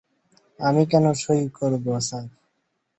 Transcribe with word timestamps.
আমি 0.59 0.83
কেন 0.91 1.05
সঁই 1.21 1.41
করব, 1.57 1.85
স্যার? 2.07 2.25